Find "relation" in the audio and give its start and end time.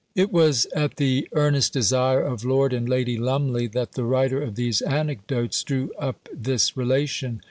6.75-7.39